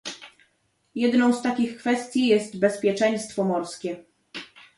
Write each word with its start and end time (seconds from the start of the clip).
Jedną 0.95 1.33
z 1.33 1.41
takich 1.41 1.77
kwestii 1.77 2.27
jest 2.27 2.59
bezpieczeństwo 2.59 3.43
morskie 3.43 4.03